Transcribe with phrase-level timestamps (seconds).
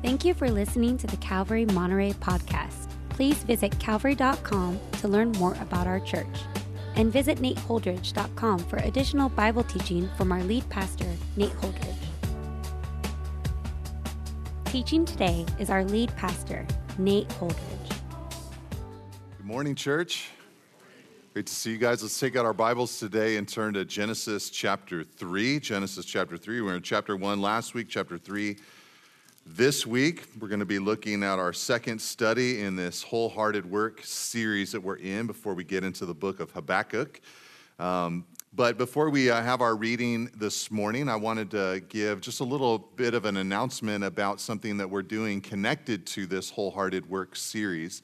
[0.00, 2.88] Thank you for listening to the Calvary Monterey podcast.
[3.08, 6.26] Please visit calvary.com to learn more about our church.
[6.94, 11.94] And visit nateholdridge.com for additional Bible teaching from our lead pastor, Nate Holdridge.
[14.66, 16.64] Teaching today is our lead pastor,
[16.96, 17.88] Nate Holdridge.
[19.36, 20.30] Good morning, church.
[21.34, 22.02] Great to see you guys.
[22.02, 25.58] Let's take out our Bibles today and turn to Genesis chapter 3.
[25.58, 26.60] Genesis chapter 3.
[26.60, 28.56] We were in chapter 1 last week, chapter 3
[29.56, 30.24] this week.
[30.38, 34.80] We're going to be looking at our second study in this wholehearted work series that
[34.80, 37.20] we're in before we get into the book of Habakkuk.
[37.78, 42.40] Um, but before we uh, have our reading this morning, I wanted to give just
[42.40, 47.08] a little bit of an announcement about something that we're doing connected to this wholehearted
[47.08, 48.02] work series.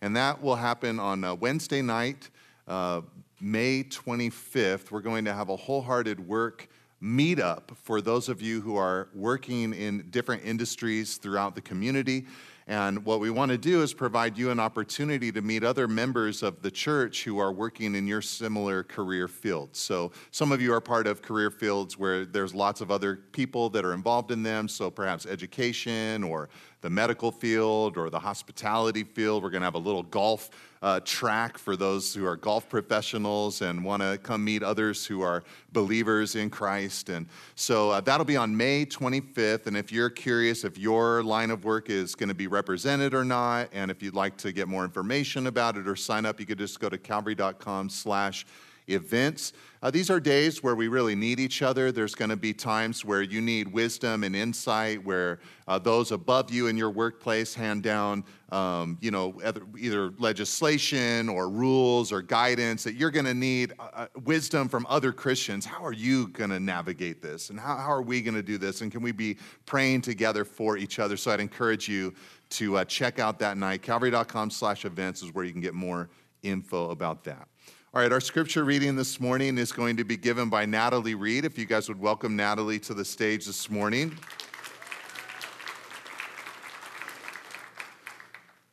[0.00, 2.30] And that will happen on uh, Wednesday night,
[2.66, 3.02] uh,
[3.40, 4.90] May 25th.
[4.90, 6.68] We're going to have a wholehearted work
[7.02, 12.26] meetup for those of you who are working in different industries throughout the community.
[12.68, 16.42] And what we want to do is provide you an opportunity to meet other members
[16.42, 19.78] of the church who are working in your similar career fields.
[19.78, 23.70] So, some of you are part of career fields where there's lots of other people
[23.70, 24.66] that are involved in them.
[24.66, 26.48] So, perhaps education or
[26.80, 29.42] the medical field or the hospitality field.
[29.42, 30.50] We're going to have a little golf
[30.82, 35.22] uh, track for those who are golf professionals and want to come meet others who
[35.22, 37.08] are believers in Christ.
[37.08, 39.66] And so uh, that'll be on May 25th.
[39.66, 43.24] And if you're curious if your line of work is going to be represented or
[43.24, 46.46] not, and if you'd like to get more information about it or sign up, you
[46.46, 48.46] could just go to calvary.com slash
[48.88, 49.52] events.
[49.82, 51.92] Uh, these are days where we really need each other.
[51.92, 56.50] There's going to be times where you need wisdom and insight, where uh, those above
[56.50, 59.40] you in your workplace hand down, um, you know,
[59.78, 64.86] either legislation or rules or guidance that you're going to need uh, uh, wisdom from
[64.88, 65.64] other Christians.
[65.64, 67.50] How are you going to navigate this?
[67.50, 68.80] And how, how are we going to do this?
[68.80, 71.16] And can we be praying together for each other?
[71.16, 72.14] So I'd encourage you
[72.50, 73.82] to uh, check out that night.
[73.82, 76.08] Calvary.com slash events is where you can get more
[76.42, 77.48] info about that.
[77.96, 81.46] All right, our scripture reading this morning is going to be given by Natalie Reed.
[81.46, 84.18] If you guys would welcome Natalie to the stage this morning.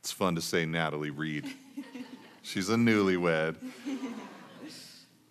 [0.02, 1.46] It's fun to say Natalie Reed.
[2.42, 3.56] She's a newlywed.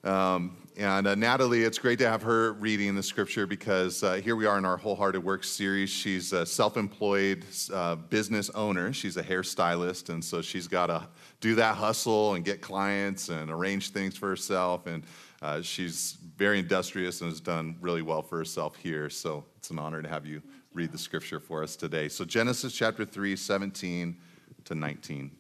[0.02, 4.36] Um, and uh, Natalie, it's great to have her reading the scripture because uh, here
[4.36, 5.90] we are in our Wholehearted Work series.
[5.90, 11.06] She's a self employed uh, business owner, she's a hairstylist, and so she's got to
[11.42, 14.86] do that hustle and get clients and arrange things for herself.
[14.86, 15.02] And
[15.42, 19.10] uh, she's very industrious and has done really well for herself here.
[19.10, 20.40] So it's an honor to have you
[20.72, 22.08] read the scripture for us today.
[22.08, 24.16] So, Genesis chapter 3, 17
[24.64, 25.30] to 19.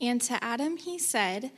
[0.00, 1.50] And to Adam he said,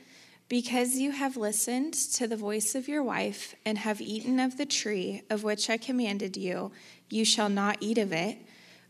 [0.49, 4.65] because you have listened to the voice of your wife and have eaten of the
[4.65, 6.71] tree of which I commanded you,
[7.09, 8.37] you shall not eat of it.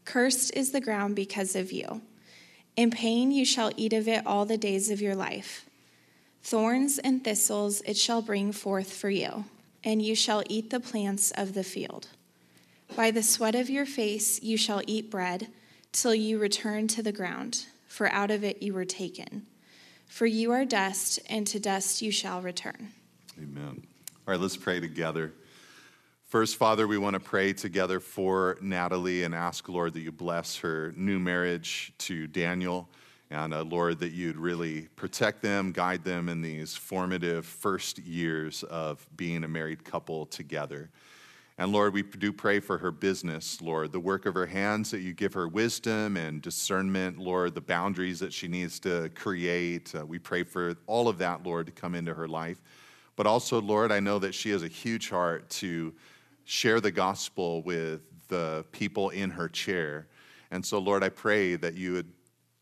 [0.06, 2.02] Cursed is the ground because of you.
[2.76, 5.66] In pain you shall eat of it all the days of your life.
[6.44, 9.46] Thorns and thistles it shall bring forth for you,
[9.84, 12.08] and you shall eat the plants of the field.
[12.96, 15.48] By the sweat of your face you shall eat bread
[15.92, 19.46] till you return to the ground, for out of it you were taken.
[20.08, 22.90] For you are dust, and to dust you shall return.
[23.38, 23.84] Amen.
[24.28, 25.34] All right, let's pray together.
[26.36, 30.58] First, Father, we want to pray together for Natalie and ask, Lord, that you bless
[30.58, 32.90] her new marriage to Daniel.
[33.32, 38.64] And uh, Lord, that you'd really protect them, guide them in these formative first years
[38.64, 40.90] of being a married couple together.
[41.58, 45.00] And Lord, we do pray for her business, Lord, the work of her hands, that
[45.00, 49.96] you give her wisdom and discernment, Lord, the boundaries that she needs to create.
[49.96, 52.62] Uh, we pray for all of that, Lord, to come into her life.
[53.16, 55.94] But also, Lord, I know that she has a huge heart to
[56.46, 60.08] share the gospel with the people in her chair.
[60.52, 62.12] And so, Lord, I pray that you would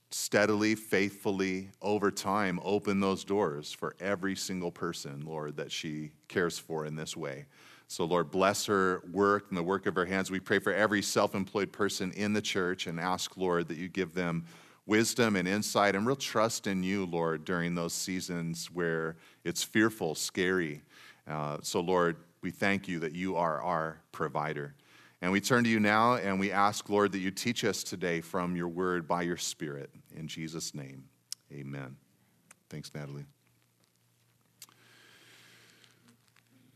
[0.10, 6.58] steadily, faithfully, over time, open those doors for every single person, Lord, that she cares
[6.58, 7.46] for in this way.
[7.88, 10.32] So, Lord, bless her work and the work of her hands.
[10.32, 13.90] We pray for every self employed person in the church and ask, Lord, that you
[13.90, 14.46] give them
[14.86, 20.16] wisdom and insight and real trust in you, Lord, during those seasons where it's fearful,
[20.16, 20.82] scary.
[21.28, 24.76] Uh, so, Lord, we thank you that you are our provider.
[25.22, 28.20] And we turn to you now and we ask, Lord, that you teach us today
[28.20, 29.90] from your word by your spirit.
[30.14, 31.06] In Jesus' name,
[31.52, 31.96] amen.
[32.70, 33.26] Thanks, Natalie.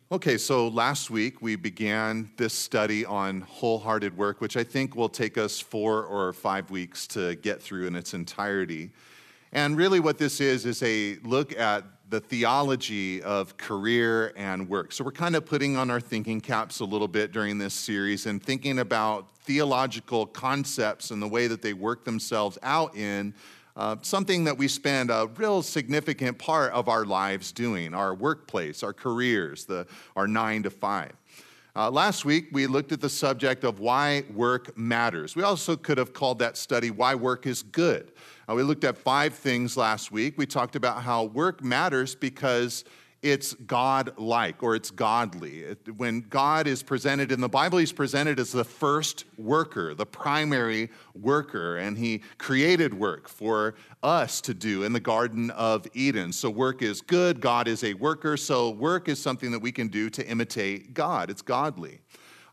[0.09, 5.09] Okay, so last week we began this study on wholehearted work, which I think will
[5.09, 8.91] take us four or five weeks to get through in its entirety.
[9.51, 14.93] And really, what this is, is a look at the theology of career and work.
[14.93, 18.25] So we're kind of putting on our thinking caps a little bit during this series
[18.25, 23.33] and thinking about theological concepts and the way that they work themselves out in
[23.75, 28.83] uh, something that we spend a real significant part of our lives doing our workplace,
[28.83, 31.11] our careers, the, our nine to five.
[31.75, 35.35] Uh, last week, we looked at the subject of why work matters.
[35.35, 38.13] We also could have called that study Why Work is Good.
[38.49, 40.37] Uh, we looked at five things last week.
[40.37, 42.85] We talked about how work matters because
[43.21, 45.75] it's God like or it's godly.
[45.97, 50.89] When God is presented in the Bible, he's presented as the first worker, the primary
[51.13, 56.31] worker, and he created work for us to do in the Garden of Eden.
[56.31, 59.89] So, work is good, God is a worker, so work is something that we can
[59.89, 61.29] do to imitate God.
[61.29, 61.99] It's godly.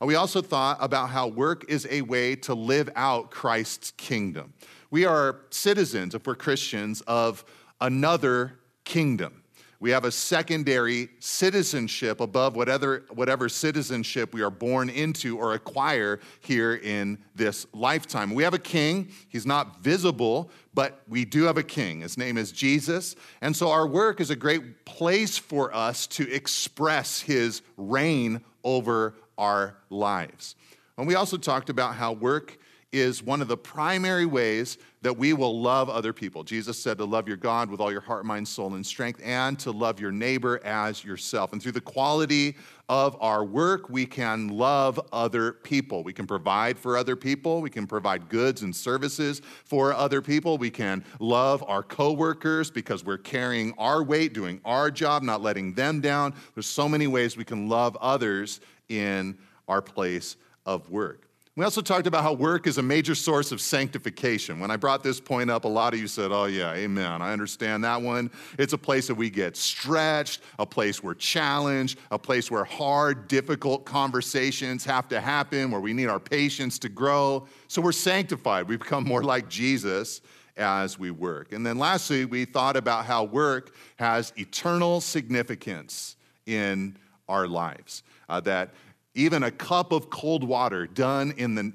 [0.02, 4.54] Uh, we also thought about how work is a way to live out Christ's kingdom.
[4.94, 7.44] We are citizens, if we're Christians, of
[7.80, 9.42] another kingdom.
[9.80, 16.20] We have a secondary citizenship above whatever, whatever citizenship we are born into or acquire
[16.38, 18.34] here in this lifetime.
[18.34, 19.08] We have a king.
[19.28, 22.02] He's not visible, but we do have a king.
[22.02, 23.16] His name is Jesus.
[23.40, 29.16] And so our work is a great place for us to express his reign over
[29.36, 30.54] our lives.
[30.96, 32.58] And we also talked about how work
[32.94, 36.44] is one of the primary ways that we will love other people.
[36.44, 39.58] Jesus said to love your God with all your heart, mind, soul, and strength, and
[39.58, 41.52] to love your neighbor as yourself.
[41.52, 42.56] And through the quality
[42.88, 46.04] of our work, we can love other people.
[46.04, 47.60] We can provide for other people.
[47.60, 50.56] We can provide goods and services for other people.
[50.56, 55.74] We can love our coworkers because we're carrying our weight, doing our job, not letting
[55.74, 56.32] them down.
[56.54, 59.36] There's so many ways we can love others in
[59.66, 61.23] our place of work.
[61.56, 64.58] We also talked about how work is a major source of sanctification.
[64.58, 67.22] When I brought this point up, a lot of you said, Oh, yeah, amen.
[67.22, 68.32] I understand that one.
[68.58, 73.28] It's a place that we get stretched, a place we're challenged, a place where hard,
[73.28, 77.46] difficult conversations have to happen, where we need our patience to grow.
[77.68, 78.66] So we're sanctified.
[78.66, 80.22] We become more like Jesus
[80.56, 81.52] as we work.
[81.52, 86.16] And then lastly, we thought about how work has eternal significance
[86.46, 86.96] in
[87.28, 88.02] our lives.
[88.28, 88.70] Uh, that
[89.14, 91.72] even a cup of cold water done in the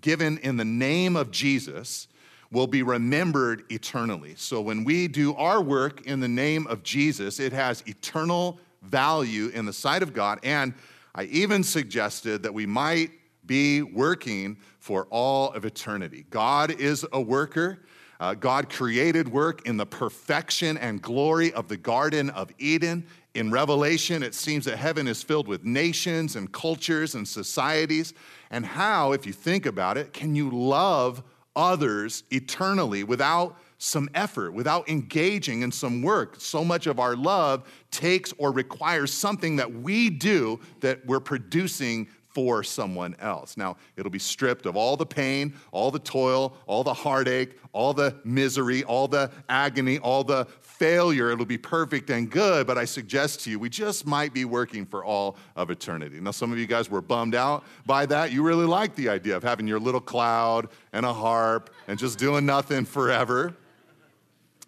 [0.00, 2.08] given in the name of Jesus
[2.50, 4.34] will be remembered eternally.
[4.36, 9.48] So when we do our work in the name of Jesus, it has eternal value
[9.48, 10.38] in the sight of God.
[10.42, 10.74] And
[11.14, 13.10] I even suggested that we might
[13.44, 16.26] be working for all of eternity.
[16.30, 17.84] God is a worker.
[18.18, 23.06] Uh, God created work in the perfection and glory of the Garden of Eden,
[23.36, 28.14] in Revelation, it seems that heaven is filled with nations and cultures and societies.
[28.50, 31.22] And how, if you think about it, can you love
[31.54, 36.36] others eternally without some effort, without engaging in some work?
[36.38, 42.08] So much of our love takes or requires something that we do that we're producing
[42.36, 43.56] for someone else.
[43.56, 47.94] Now, it'll be stripped of all the pain, all the toil, all the heartache, all
[47.94, 50.46] the misery, all the agony, all the
[50.78, 51.30] failure.
[51.30, 54.84] It'll be perfect and good, but I suggest to you, we just might be working
[54.84, 56.20] for all of eternity.
[56.20, 58.32] Now, some of you guys were bummed out by that.
[58.32, 62.18] You really like the idea of having your little cloud and a harp and just
[62.18, 63.54] doing nothing forever.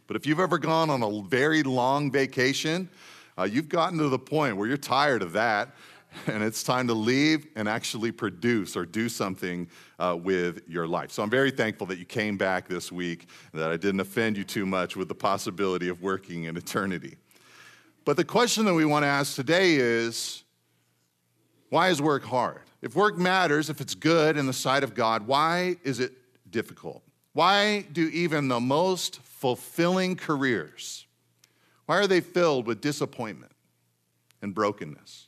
[0.06, 2.88] But if you've ever gone on a very long vacation,
[3.37, 5.75] uh, you've gotten to the point where you're tired of that
[6.26, 9.68] and it's time to leave and actually produce or do something
[9.99, 11.11] uh, with your life.
[11.11, 14.44] So I'm very thankful that you came back this week, that I didn't offend you
[14.44, 17.16] too much with the possibility of working in eternity.
[18.04, 20.44] But the question that we want to ask today is
[21.68, 22.62] why is work hard?
[22.80, 26.12] If work matters, if it's good in the sight of God, why is it
[26.50, 27.02] difficult?
[27.33, 31.06] Why do even the most fulfilling careers,
[31.87, 33.52] why are they filled with disappointment
[34.42, 35.27] and brokenness?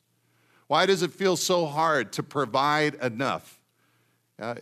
[0.71, 3.59] Why does it feel so hard to provide enough?
[4.41, 4.55] Uh,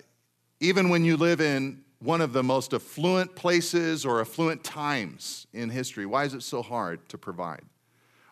[0.58, 5.68] even when you live in one of the most affluent places or affluent times in
[5.68, 7.60] history, why is it so hard to provide?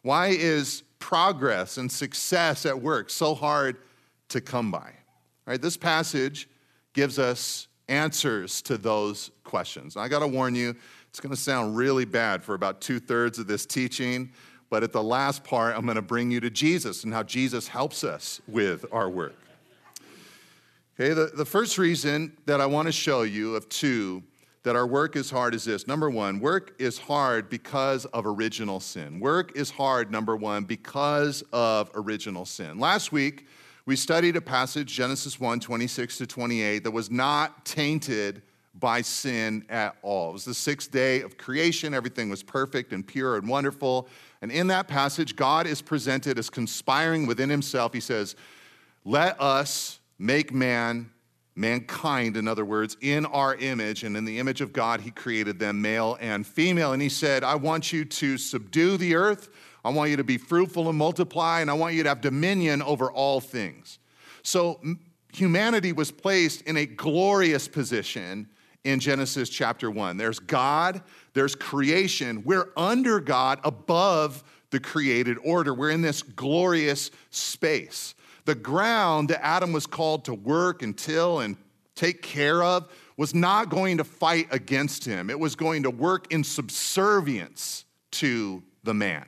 [0.01, 3.77] Why is progress and success at work so hard
[4.31, 4.79] to come by?
[4.79, 6.49] All right, this passage
[6.95, 9.99] gives us answers to those questions.
[9.99, 10.75] I got to warn you,
[11.11, 14.33] it's to sound really bad for about two thirds of this teaching.
[14.69, 17.69] But at the last part, I'm going to bring you to Jesus and how Jesus
[17.69, 19.37] helps us with our work.
[20.99, 24.23] Okay, the, the first reason that I want to show you of two
[24.67, 25.87] that our work is hard is this.
[25.87, 29.21] Number one, work is hard because of original sin.
[29.21, 32.81] Work is hard, number one, because of original sin.
[32.81, 33.47] Last week,
[33.85, 38.43] we studied a passage, Genesis 1 26 to 28, that was not tainted
[38.79, 40.31] by sin at all.
[40.31, 41.95] It was the sixth day of creation.
[41.95, 44.09] Everything was perfect and pure and wonderful.
[44.43, 47.93] And in that passage, God is presented as conspiring within himself.
[47.93, 48.37] He says,
[49.05, 51.11] Let us make man,
[51.55, 54.05] mankind, in other words, in our image.
[54.05, 56.93] And in the image of God, he created them, male and female.
[56.93, 59.49] And he said, I want you to subdue the earth.
[59.85, 62.83] I want you to be fruitful and multiply, and I want you to have dominion
[62.83, 64.01] over all things.
[64.43, 64.81] So
[65.33, 68.49] humanity was placed in a glorious position
[68.87, 70.17] in Genesis chapter 1.
[70.17, 71.03] There's God,
[71.35, 72.45] there's creation.
[72.45, 75.75] We're under God, above the created order.
[75.75, 78.15] We're in this glorious space.
[78.45, 81.57] The ground that Adam was called to work and till and
[81.97, 86.33] take care of was not going to fight against him, it was going to work
[86.33, 89.27] in subservience to the man.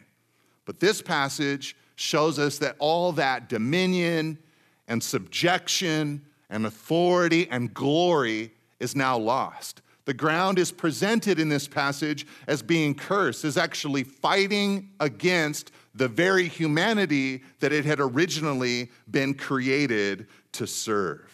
[0.66, 4.38] But this passage shows us that all that dominion
[4.86, 9.82] and subjection and authority and glory is now lost.
[10.04, 16.08] The ground is presented in this passage as being cursed, as actually fighting against the
[16.08, 21.30] very humanity that it had originally been created to serve.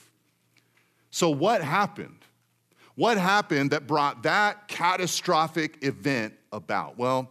[1.10, 2.24] So, what happened?
[2.96, 6.98] What happened that brought that catastrophic event about?
[6.98, 7.30] Well,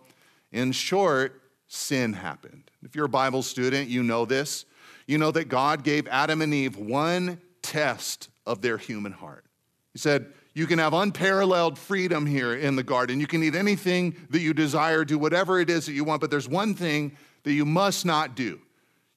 [0.53, 2.69] in short, sin happened.
[2.83, 4.65] If you're a Bible student, you know this.
[5.07, 9.45] You know that God gave Adam and Eve one test of their human heart.
[9.93, 13.19] He said, You can have unparalleled freedom here in the garden.
[13.19, 16.29] You can eat anything that you desire, do whatever it is that you want, but
[16.31, 18.59] there's one thing that you must not do.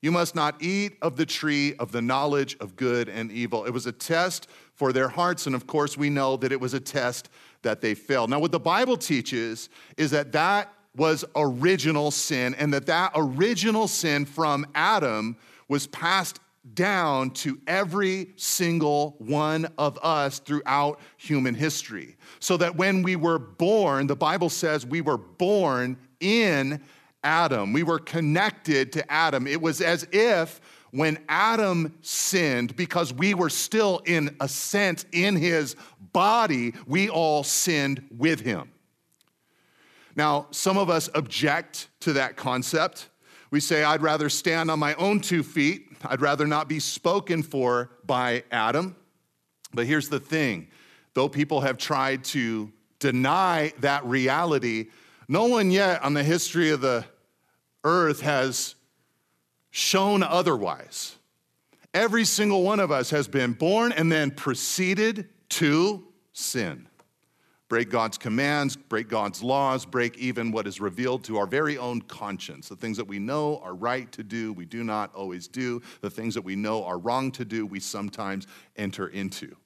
[0.03, 3.65] You must not eat of the tree of the knowledge of good and evil.
[3.65, 6.75] It was a test for their hearts, and of course, we know that it was
[6.75, 7.31] a test
[7.63, 8.31] that they failed.
[8.31, 13.89] Now, what the Bible teaches is that that was original sin, and that that original
[13.89, 15.37] sin from Adam
[15.69, 16.41] was passed
[16.75, 22.17] down to every single one of us throughout human history.
[22.41, 26.83] So that when we were born, the Bible says we were born in
[27.23, 27.73] Adam.
[27.73, 29.47] We were connected to Adam.
[29.47, 30.61] It was as if
[30.93, 35.77] when Adam sinned, because we were still, in a sense, in his
[36.13, 38.71] body, we all sinned with him.
[40.15, 43.11] Now, some of us object to that concept.
[43.51, 45.96] We say, I'd rather stand on my own two feet.
[46.11, 48.97] I'd rather not be spoken for by Adam.
[49.73, 50.69] But here's the thing
[51.15, 54.89] though people have tried to deny that reality,
[55.29, 57.05] no one yet on the history of the
[57.85, 58.75] earth has
[59.71, 61.17] shown otherwise.
[61.95, 66.89] Every single one of us has been born and then proceeded to sin
[67.69, 72.01] break God's commands, break God's laws, break even what is revealed to our very own
[72.03, 72.69] conscience.
[72.69, 75.83] The things that we know are right to do, we do not always do.
[76.01, 78.47] The things that we know are wrong to do, we sometimes
[78.77, 79.57] enter into.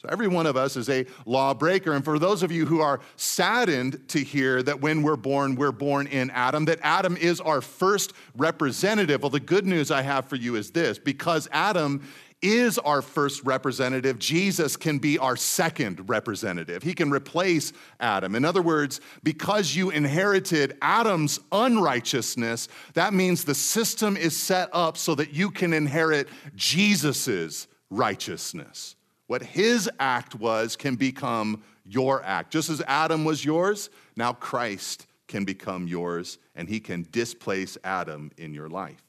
[0.00, 1.92] So every one of us is a lawbreaker.
[1.92, 5.72] And for those of you who are saddened to hear that when we're born, we're
[5.72, 10.24] born in Adam, that Adam is our first representative, well, the good news I have
[10.24, 12.08] for you is this because Adam
[12.42, 16.82] is our first representative, Jesus can be our second representative.
[16.82, 18.34] He can replace Adam.
[18.34, 24.96] In other words, because you inherited Adam's unrighteousness, that means the system is set up
[24.96, 28.96] so that you can inherit Jesus's righteousness.
[29.26, 32.52] What his act was can become your act.
[32.52, 38.30] Just as Adam was yours, now Christ can become yours and he can displace Adam
[38.38, 39.02] in your life.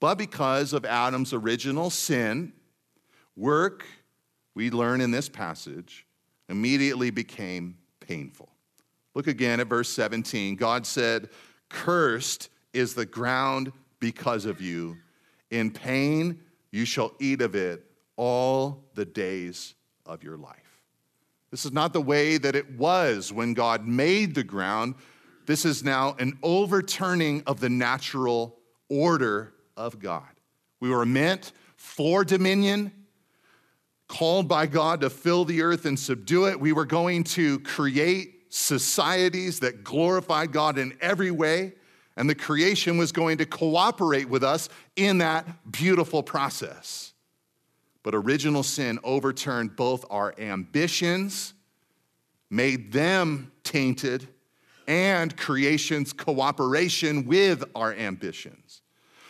[0.00, 2.54] But because of Adam's original sin,
[3.36, 3.84] Work,
[4.54, 6.06] we learn in this passage,
[6.48, 8.48] immediately became painful.
[9.14, 10.56] Look again at verse 17.
[10.56, 11.28] God said,
[11.68, 14.96] Cursed is the ground because of you.
[15.50, 17.84] In pain you shall eat of it
[18.16, 19.74] all the days
[20.06, 20.56] of your life.
[21.50, 24.94] This is not the way that it was when God made the ground.
[25.46, 28.56] This is now an overturning of the natural
[28.88, 30.28] order of God.
[30.78, 32.92] We were meant for dominion
[34.10, 36.58] called by God to fill the earth and subdue it.
[36.58, 41.74] We were going to create societies that glorified God in every way,
[42.16, 47.12] and the creation was going to cooperate with us in that beautiful process.
[48.02, 51.54] But original sin overturned both our ambitions,
[52.50, 54.26] made them tainted,
[54.88, 58.82] and creation's cooperation with our ambitions.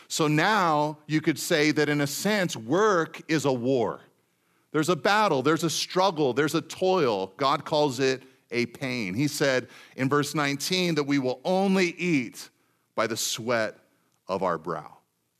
[0.08, 4.00] So now you could say that in a sense, work is a war.
[4.73, 7.33] There's a battle, there's a struggle, there's a toil.
[7.37, 9.15] God calls it a pain.
[9.15, 12.50] He said in verse 19 that we will only eat
[12.95, 13.77] by the sweat
[14.29, 14.99] of our brow.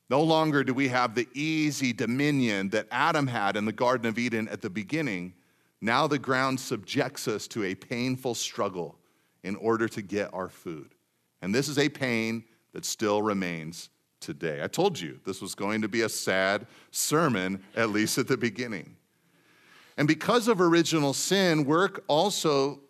[0.09, 4.19] No longer do we have the easy dominion that Adam had in the Garden of
[4.19, 5.35] Eden at the beginning,
[5.81, 8.99] Now the ground subjects us to a painful struggle
[9.43, 10.95] in order to get our food.
[11.41, 13.89] And this is a pain that still remains
[14.21, 14.63] today.
[14.63, 18.37] I told you this was going to be a sad sermon, at least at the
[18.37, 18.97] beginning.
[20.01, 22.81] And because of original sin, work also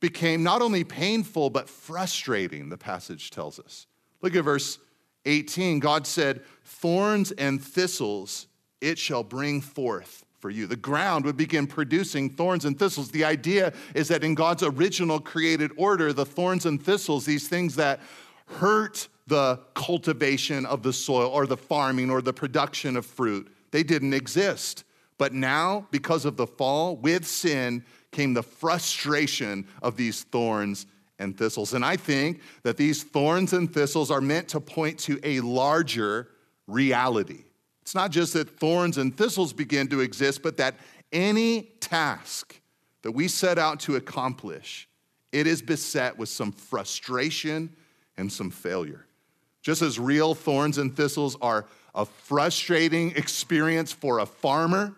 [0.00, 3.86] became not only painful, but frustrating, the passage tells us.
[4.20, 4.78] Look at verse
[5.24, 5.78] 18.
[5.78, 8.48] God said, Thorns and thistles
[8.82, 10.66] it shall bring forth for you.
[10.66, 13.10] The ground would begin producing thorns and thistles.
[13.12, 17.76] The idea is that in God's original created order, the thorns and thistles, these things
[17.76, 17.98] that
[18.44, 23.82] hurt the cultivation of the soil or the farming or the production of fruit, they
[23.82, 24.84] didn't exist.
[25.18, 30.86] But now, because of the fall, with sin, came the frustration of these thorns
[31.18, 31.74] and thistles.
[31.74, 36.28] And I think that these thorns and thistles are meant to point to a larger
[36.66, 37.44] reality.
[37.82, 40.76] It's not just that thorns and thistles begin to exist, but that
[41.12, 42.60] any task
[43.02, 44.88] that we set out to accomplish,
[45.32, 47.74] it is beset with some frustration
[48.16, 49.06] and some failure.
[49.62, 54.94] Just as real thorns and thistles are a frustrating experience for a farmer,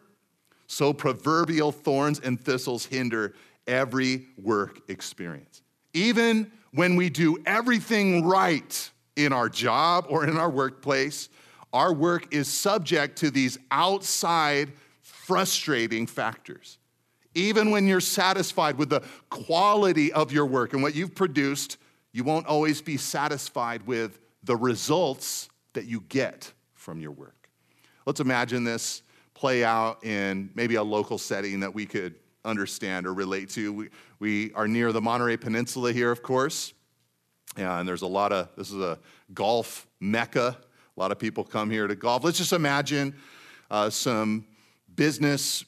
[0.71, 3.35] so proverbial thorns and thistles hinder
[3.67, 5.63] every work experience.
[5.95, 11.29] Even when we do everything right in our job or in our workplace,
[11.73, 14.73] our work is subject to these outside
[15.03, 16.79] frustrating factors.
[17.35, 21.79] Even when you're satisfied with the quality of your work and what you've produced,
[22.13, 27.49] you won't always be satisfied with the results that you get from your work.
[28.07, 29.03] Let's imagine this
[29.41, 33.73] play out in maybe a local setting that we could understand or relate to.
[33.73, 36.75] We, we are near the Monterey Peninsula here, of course,
[37.57, 38.99] and there's a lot of, this is a
[39.33, 40.59] golf mecca.
[40.95, 42.23] A lot of people come here to golf.
[42.23, 43.15] Let's just imagine
[43.71, 44.45] uh, some
[44.95, 45.65] business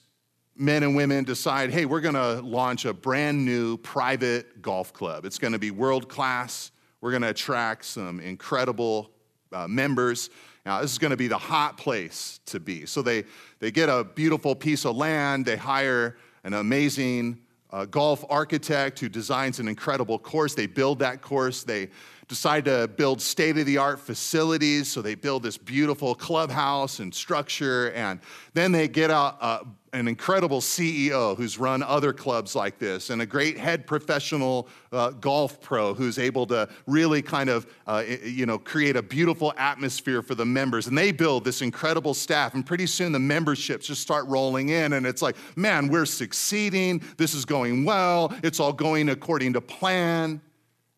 [0.54, 5.24] men and women decide, hey, we're to launch a brand new private golf club.
[5.24, 6.72] It's to be world class.
[7.00, 9.12] We're to attract some incredible
[9.50, 10.28] uh, members.
[10.64, 12.86] Now, this is going to be the hot place to be.
[12.86, 13.24] So they,
[13.58, 19.08] they get a beautiful piece of land, they hire an amazing uh, golf architect who
[19.08, 20.54] designs an incredible course.
[20.54, 21.88] They build that course, they
[22.28, 24.88] decide to build state of the art facilities.
[24.88, 27.90] So they build this beautiful clubhouse and structure.
[27.92, 28.20] And
[28.54, 33.58] then they get an incredible CEO who's run other clubs like this, and a great
[33.58, 38.96] head professional uh, golf pro who's able to really kind of, uh, you know, create
[38.96, 40.86] a beautiful atmosphere for the members.
[40.86, 44.94] And they build this incredible staff, and pretty soon the memberships just start rolling in,
[44.94, 47.02] and it's like, man, we're succeeding.
[47.18, 48.34] This is going well.
[48.42, 50.40] It's all going according to plan.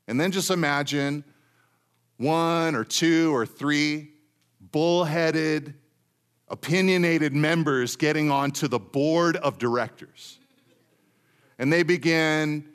[0.07, 1.25] And then just imagine
[2.17, 4.11] one or two or three
[4.61, 5.75] bullheaded,
[6.49, 10.38] opinionated members getting onto the board of directors.
[11.59, 12.69] And they begin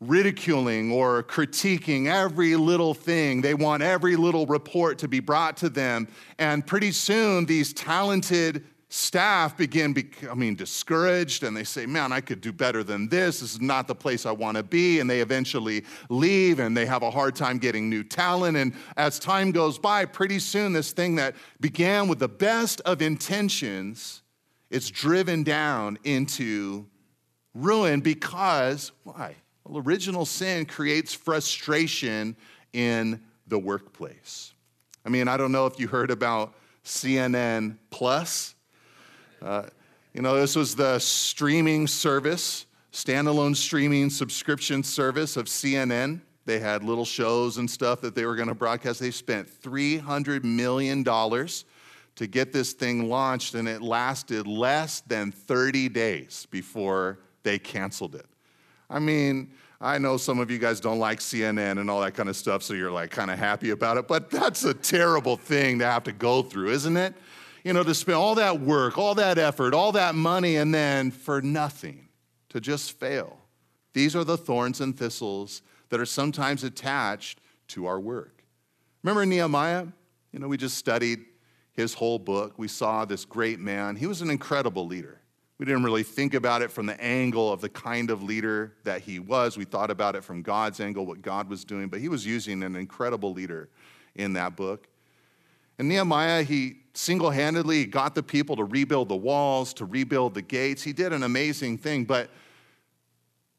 [0.00, 3.40] ridiculing or critiquing every little thing.
[3.40, 6.08] They want every little report to be brought to them.
[6.38, 12.40] And pretty soon, these talented staff begin becoming discouraged and they say, Man, I could
[12.40, 13.40] do better than this.
[13.40, 15.00] This is not the place I want to be.
[15.00, 18.56] And they eventually leave and they have a hard time getting new talent.
[18.56, 23.02] And as time goes by, pretty soon, this thing that began with the best of
[23.02, 24.22] intentions,
[24.70, 26.86] is driven down into
[27.54, 29.34] ruin because, why?
[29.64, 32.36] Well, original sin creates frustration
[32.72, 34.52] in the workplace.
[35.04, 36.54] I mean, I don't know if you heard about
[36.84, 38.54] CNN Plus
[39.44, 39.66] uh,
[40.14, 46.22] you know, this was the streaming service, standalone streaming subscription service of CNN.
[46.46, 49.00] They had little shows and stuff that they were going to broadcast.
[49.00, 55.90] They spent $300 million to get this thing launched, and it lasted less than 30
[55.90, 58.26] days before they canceled it.
[58.88, 62.30] I mean, I know some of you guys don't like CNN and all that kind
[62.30, 65.80] of stuff, so you're like kind of happy about it, but that's a terrible thing
[65.80, 67.14] to have to go through, isn't it?
[67.64, 71.10] You know, to spend all that work, all that effort, all that money, and then
[71.10, 72.08] for nothing,
[72.50, 73.38] to just fail.
[73.94, 78.44] These are the thorns and thistles that are sometimes attached to our work.
[79.02, 79.86] Remember Nehemiah?
[80.32, 81.24] You know, we just studied
[81.72, 82.54] his whole book.
[82.58, 83.96] We saw this great man.
[83.96, 85.20] He was an incredible leader.
[85.58, 89.02] We didn't really think about it from the angle of the kind of leader that
[89.02, 89.56] he was.
[89.56, 92.62] We thought about it from God's angle, what God was doing, but he was using
[92.62, 93.68] an incredible leader
[94.16, 94.88] in that book.
[95.78, 100.34] And Nehemiah, he single handedly he got the people to rebuild the walls, to rebuild
[100.34, 100.82] the gates.
[100.82, 102.30] He did an amazing thing, but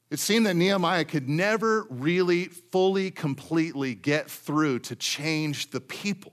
[0.10, 6.32] it seemed that Nehemiah could never really fully, completely get through to change the people.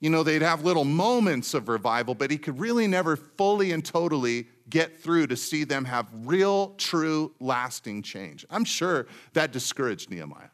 [0.00, 3.84] You know, they'd have little moments of revival, but he could really never fully and
[3.84, 8.46] totally get through to see them have real, true, lasting change.
[8.48, 10.50] I'm sure that discouraged Nehemiah.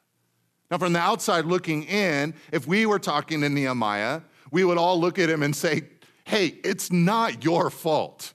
[0.71, 4.23] Now, from the outside looking in, if we were talking to Nehemiah,
[4.55, 5.83] we would all look at him and say,
[6.25, 8.33] Hey, it's not your fault.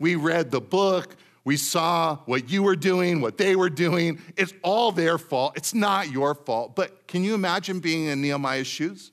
[0.00, 4.20] We read the book, we saw what you were doing, what they were doing.
[4.36, 5.56] It's all their fault.
[5.56, 6.74] It's not your fault.
[6.74, 9.12] But can you imagine being in Nehemiah's shoes?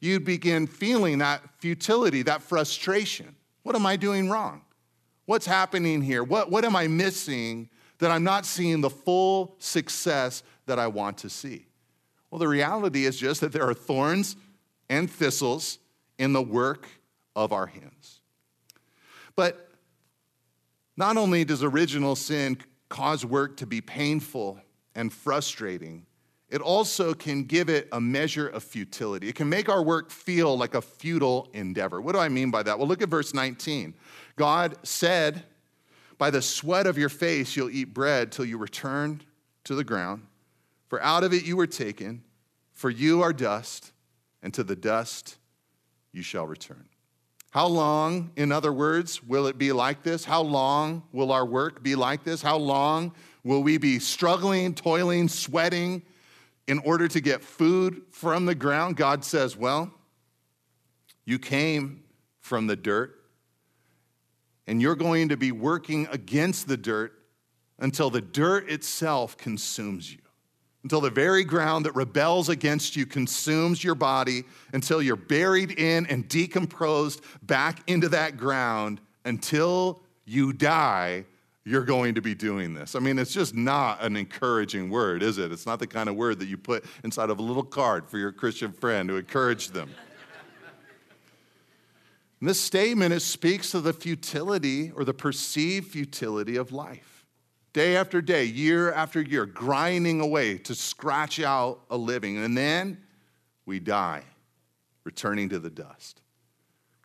[0.00, 3.36] You'd begin feeling that futility, that frustration.
[3.62, 4.62] What am I doing wrong?
[5.26, 6.24] What's happening here?
[6.24, 11.18] What, what am I missing that I'm not seeing the full success that I want
[11.18, 11.66] to see?
[12.30, 14.36] Well, the reality is just that there are thorns
[14.90, 15.78] and thistles
[16.18, 16.86] in the work
[17.34, 18.20] of our hands.
[19.36, 19.70] But
[20.96, 22.58] not only does original sin
[22.90, 24.60] cause work to be painful
[24.94, 26.04] and frustrating,
[26.50, 29.28] it also can give it a measure of futility.
[29.28, 32.00] It can make our work feel like a futile endeavor.
[32.00, 32.76] What do I mean by that?
[32.76, 33.94] Well, look at verse 19.
[34.34, 35.44] God said,
[36.18, 39.22] By the sweat of your face you'll eat bread till you return
[39.64, 40.26] to the ground,
[40.88, 42.24] for out of it you were taken,
[42.72, 43.92] for you are dust,
[44.42, 45.36] and to the dust
[46.12, 46.86] you shall return.
[47.50, 50.24] How long, in other words, will it be like this?
[50.24, 52.42] How long will our work be like this?
[52.42, 56.02] How long will we be struggling, toiling, sweating
[56.68, 58.96] in order to get food from the ground?
[58.96, 59.92] God says, Well,
[61.24, 62.04] you came
[62.38, 63.20] from the dirt,
[64.68, 67.12] and you're going to be working against the dirt
[67.80, 70.20] until the dirt itself consumes you
[70.82, 76.06] until the very ground that rebels against you consumes your body, until you're buried in
[76.06, 81.24] and decomposed back into that ground, until you die,
[81.64, 82.94] you're going to be doing this.
[82.94, 85.52] I mean, it's just not an encouraging word, is it?
[85.52, 88.16] It's not the kind of word that you put inside of a little card for
[88.16, 89.90] your Christian friend to encourage them.
[92.42, 97.09] This statement it speaks to the futility or the perceived futility of life
[97.72, 102.38] day after day, year after year, grinding away to scratch out a living.
[102.38, 102.98] And then
[103.66, 104.24] we die,
[105.04, 106.20] returning to the dust.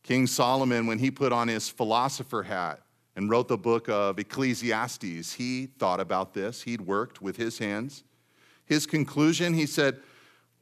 [0.03, 2.81] King Solomon, when he put on his philosopher hat
[3.15, 6.61] and wrote the book of Ecclesiastes, he thought about this.
[6.61, 8.03] He'd worked with his hands.
[8.65, 9.99] His conclusion, he said,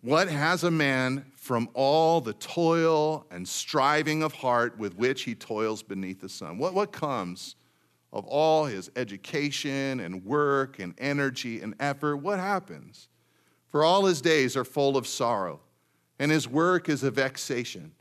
[0.02, 5.36] What has a man from all the toil and striving of heart with which he
[5.36, 6.58] toils beneath the sun?
[6.58, 7.56] What, what comes
[8.14, 13.10] of all his education and work and energy and effort, what happens?
[13.68, 15.60] For all his days are full of sorrow,
[16.20, 17.92] and his work is a vexation.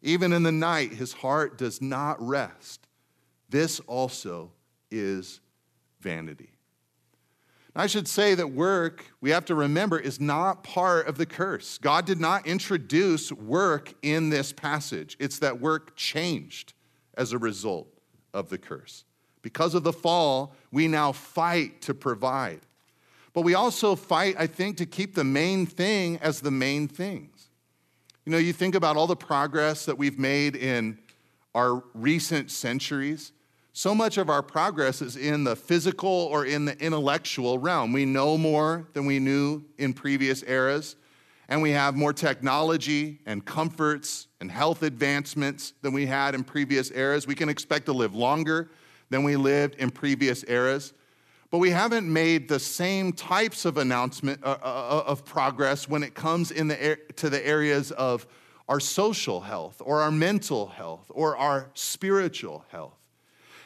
[0.00, 2.88] Even in the night, his heart does not rest.
[3.50, 4.50] This also
[4.90, 5.40] is
[6.00, 6.54] vanity.
[7.76, 11.76] I should say that work, we have to remember, is not part of the curse.
[11.76, 16.72] God did not introduce work in this passage, it's that work changed
[17.14, 17.88] as a result
[18.32, 19.04] of the curse.
[19.42, 22.60] Because of the fall, we now fight to provide.
[23.32, 27.48] But we also fight, I think, to keep the main thing as the main things.
[28.24, 30.98] You know, you think about all the progress that we've made in
[31.54, 33.32] our recent centuries.
[33.72, 37.92] So much of our progress is in the physical or in the intellectual realm.
[37.92, 40.96] We know more than we knew in previous eras,
[41.48, 46.90] and we have more technology and comforts and health advancements than we had in previous
[46.90, 47.26] eras.
[47.26, 48.70] We can expect to live longer
[49.10, 50.92] than we lived in previous eras.
[51.50, 56.04] But we haven't made the same types of announcement uh, uh, uh, of progress when
[56.04, 58.26] it comes in the, to the areas of
[58.68, 62.94] our social health or our mental health or our spiritual health.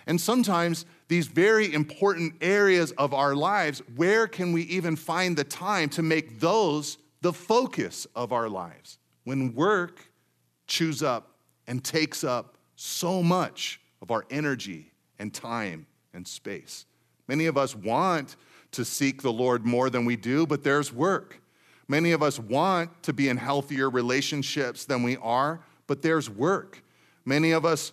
[0.07, 5.45] And sometimes these very important areas of our lives, where can we even find the
[5.45, 8.99] time to make those the focus of our lives?
[9.25, 10.01] When work
[10.67, 16.87] chews up and takes up so much of our energy and time and space.
[17.29, 18.37] Many of us want
[18.73, 21.41] to seek the Lord more than we do, but there's work.
[21.89, 26.83] Many of us want to be in healthier relationships than we are, but there's work.
[27.25, 27.93] Many of us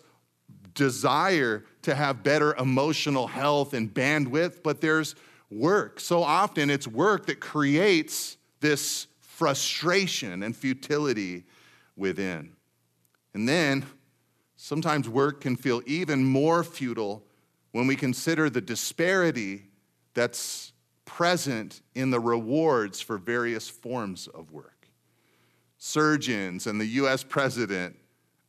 [0.74, 5.16] desire to have better emotional health and bandwidth, but there's
[5.50, 6.00] work.
[6.00, 11.44] So often it's work that creates this frustration and futility
[11.98, 12.54] within.
[13.34, 13.86] And then
[14.64, 17.26] Sometimes work can feel even more futile
[17.72, 19.64] when we consider the disparity
[20.14, 20.72] that's
[21.04, 24.88] present in the rewards for various forms of work.
[25.80, 27.98] Surgeons and the US president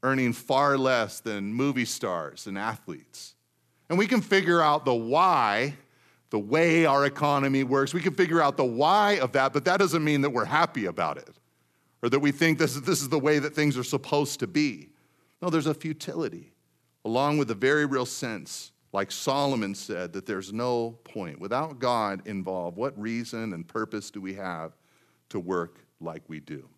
[0.03, 3.35] earning far less than movie stars and athletes.
[3.88, 5.79] And we can figure out the why,
[6.29, 7.94] the way our economy works.
[7.94, 10.85] We can figure out the why of that, but that doesn't mean that we're happy
[10.85, 11.38] about it
[12.03, 14.46] or that we think this is, this is the way that things are supposed to
[14.46, 14.91] be.
[15.42, 16.52] No, there's a futility,
[17.05, 21.40] along with a very real sense like Solomon said, that there's no point.
[21.40, 24.72] Without God involved, what reason and purpose do we have
[25.31, 26.68] to work like we do?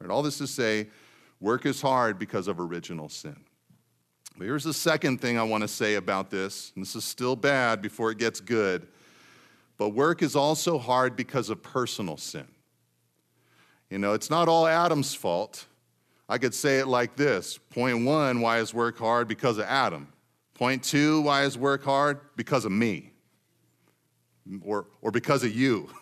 [0.00, 0.88] And all this to say,
[1.40, 3.36] work is hard because of original sin.
[4.38, 7.36] But here's the second thing I want to say about this, and this is still
[7.36, 8.86] bad before it gets good.
[9.76, 12.46] But work is also hard because of personal sin.
[13.90, 15.66] You know, it's not all Adam's fault.
[16.28, 19.28] I could say it like this Point one, why is work hard?
[19.28, 20.08] Because of Adam.
[20.54, 22.20] Point two, why is work hard?
[22.36, 23.12] Because of me
[24.62, 25.88] or, or because of you.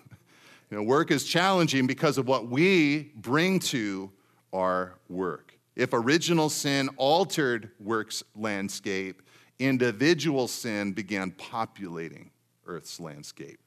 [0.69, 4.11] You know, work is challenging because of what we bring to
[4.53, 5.57] our work.
[5.77, 9.23] If original sin altered work's landscape,
[9.61, 12.31] individual sin began populating
[12.67, 13.61] Earth's landscape.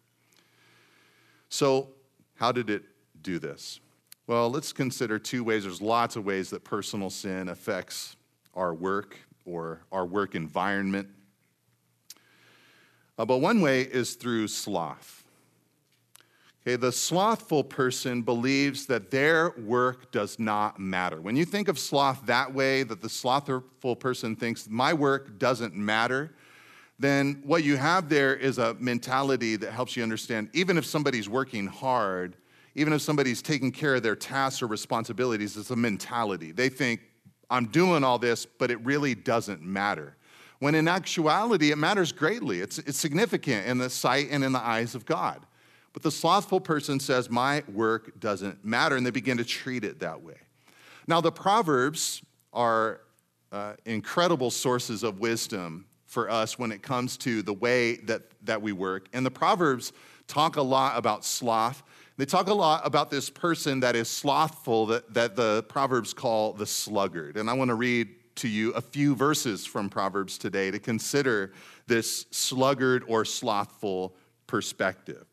[1.47, 1.91] So,
[2.35, 2.83] how did it
[3.21, 3.79] do this?
[4.29, 5.63] Well, let's consider two ways.
[5.63, 8.15] There's lots of ways that personal sin affects
[8.53, 11.07] our work or our work environment.
[13.17, 15.23] Uh, but one way is through sloth.
[16.61, 21.19] Okay, the slothful person believes that their work does not matter.
[21.19, 25.73] When you think of sloth that way, that the slothful person thinks my work doesn't
[25.73, 26.35] matter,
[26.99, 31.27] then what you have there is a mentality that helps you understand even if somebody's
[31.27, 32.35] working hard,
[32.79, 36.53] even if somebody's taking care of their tasks or responsibilities, it's a mentality.
[36.53, 37.01] They think,
[37.49, 40.15] I'm doing all this, but it really doesn't matter.
[40.59, 42.61] When in actuality, it matters greatly.
[42.61, 45.45] It's, it's significant in the sight and in the eyes of God.
[45.91, 49.99] But the slothful person says, My work doesn't matter, and they begin to treat it
[49.99, 50.37] that way.
[51.05, 52.21] Now, the Proverbs
[52.53, 53.01] are
[53.51, 58.61] uh, incredible sources of wisdom for us when it comes to the way that, that
[58.61, 59.09] we work.
[59.11, 59.91] And the Proverbs
[60.29, 61.83] talk a lot about sloth.
[62.19, 66.51] They talk a lot about this person that is slothful, that, that the Proverbs call
[66.51, 67.37] the sluggard.
[67.37, 71.53] And I want to read to you a few verses from Proverbs today to consider
[71.87, 75.27] this sluggard or slothful perspective.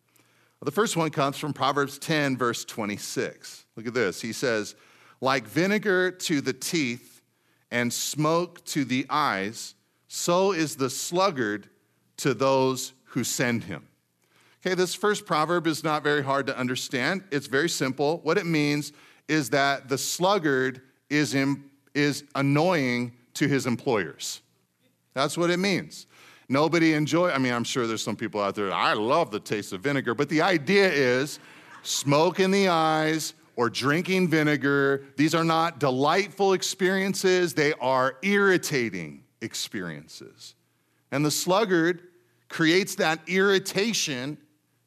[0.62, 3.64] The first one comes from Proverbs 10, verse 26.
[3.74, 4.20] Look at this.
[4.20, 4.76] He says,
[5.20, 7.20] Like vinegar to the teeth
[7.68, 9.74] and smoke to the eyes,
[10.06, 11.68] so is the sluggard
[12.18, 13.88] to those who send him.
[14.66, 17.22] Okay, this first proverb is not very hard to understand.
[17.30, 18.18] It's very simple.
[18.24, 18.92] What it means
[19.28, 21.62] is that the sluggard is, in,
[21.94, 24.40] is annoying to his employers.
[25.14, 26.08] That's what it means.
[26.48, 27.30] Nobody enjoy.
[27.30, 28.72] I mean, I'm sure there's some people out there.
[28.72, 31.38] I love the taste of vinegar, but the idea is
[31.84, 35.04] smoke in the eyes or drinking vinegar.
[35.16, 37.54] These are not delightful experiences.
[37.54, 40.56] They are irritating experiences.
[41.12, 42.02] And the sluggard
[42.48, 44.38] creates that irritation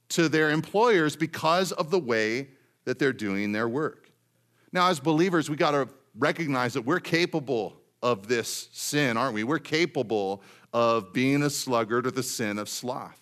[0.10, 2.50] to their employers because of the way
[2.86, 4.12] that they're doing their work.
[4.72, 9.44] Now, as believers, we got to recognize that we're capable of this sin, aren't we?
[9.44, 10.42] We're capable
[10.74, 13.20] of being a sluggard or the sin of sloth.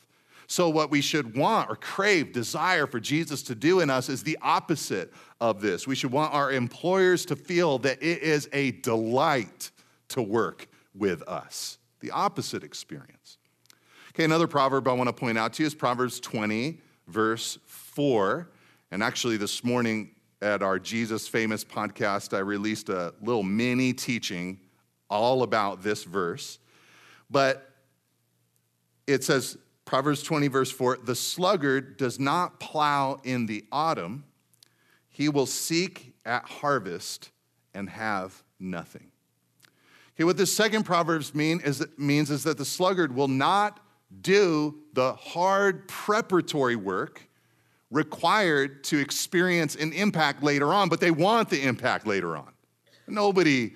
[0.49, 4.23] So, what we should want or crave, desire for Jesus to do in us is
[4.23, 5.85] the opposite of this.
[5.85, 9.71] We should want our employers to feel that it is a delight
[10.09, 13.37] to work with us, the opposite experience.
[14.09, 18.49] Okay, another proverb I want to point out to you is Proverbs 20, verse 4.
[18.91, 24.59] And actually, this morning at our Jesus Famous podcast, I released a little mini teaching
[25.09, 26.57] all about this verse.
[27.29, 27.69] But
[29.07, 34.23] it says, Proverbs 20, verse 4 the sluggard does not plow in the autumn,
[35.09, 37.31] he will seek at harvest
[37.73, 39.11] and have nothing.
[40.15, 43.79] Okay, what this second Proverbs mean is, means is that the sluggard will not
[44.21, 47.27] do the hard preparatory work
[47.89, 52.51] required to experience an impact later on, but they want the impact later on.
[53.07, 53.73] Nobody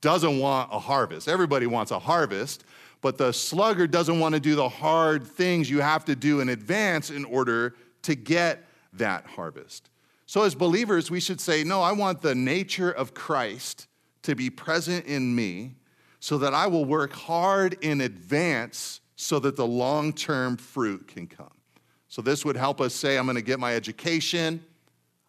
[0.00, 1.28] doesn't want a harvest.
[1.28, 2.64] Everybody wants a harvest,
[3.00, 6.48] but the sluggard doesn't want to do the hard things you have to do in
[6.48, 9.90] advance in order to get that harvest.
[10.26, 13.88] So, as believers, we should say, No, I want the nature of Christ
[14.22, 15.74] to be present in me
[16.20, 21.26] so that I will work hard in advance so that the long term fruit can
[21.26, 21.50] come.
[22.08, 24.64] So, this would help us say, I'm going to get my education,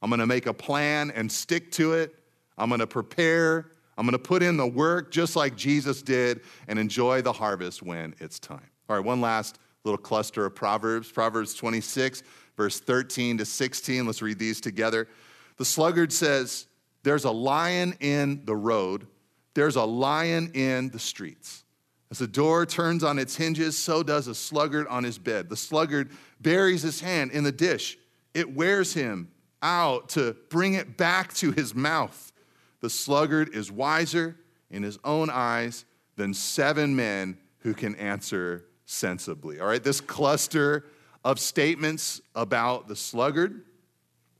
[0.01, 2.15] I'm going to make a plan and stick to it,
[2.57, 6.39] I'm going to prepare, I'm going to put in the work just like Jesus did
[6.69, 8.65] and enjoy the harvest when it's time.
[8.87, 12.23] All right, one last little cluster of Proverbs Proverbs 26,
[12.55, 14.05] verse 13 to 16.
[14.05, 15.09] Let's read these together.
[15.57, 16.65] The sluggard says,
[17.03, 19.05] There's a lion in the road,
[19.53, 21.65] there's a lion in the streets.
[22.11, 25.47] As the door turns on its hinges, so does a sluggard on his bed.
[25.47, 27.97] The sluggard buries his hand in the dish.
[28.33, 32.33] It wears him out to bring it back to his mouth.
[32.81, 34.35] The sluggard is wiser
[34.69, 35.85] in his own eyes
[36.17, 39.61] than seven men who can answer sensibly.
[39.61, 40.85] All right, this cluster
[41.23, 43.63] of statements about the sluggard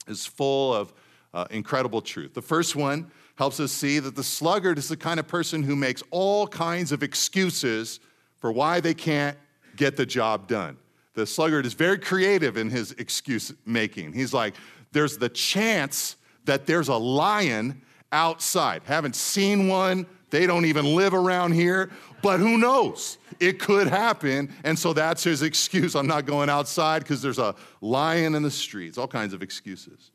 [0.07, 0.93] is full of
[1.33, 2.33] uh, incredible truth.
[2.33, 5.75] The first one helps us see that the sluggard is the kind of person who
[5.75, 7.99] makes all kinds of excuses
[8.37, 9.35] for why they can't
[9.75, 10.77] get the job done.
[11.15, 14.13] The sluggard is very creative in his excuse making.
[14.13, 14.53] He's like,
[14.91, 18.83] there's the chance that there's a lion outside.
[18.85, 20.05] Haven't seen one.
[20.29, 21.89] They don't even live around here,
[22.21, 23.17] but who knows?
[23.39, 24.53] It could happen.
[24.63, 25.95] And so that's his excuse.
[25.95, 30.11] I'm not going outside because there's a lion in the streets, all kinds of excuses.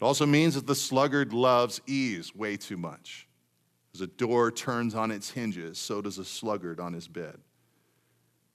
[0.00, 3.26] It also means that the sluggard loves ease way too much.
[3.94, 7.38] As a door turns on its hinges, so does a sluggard on his bed.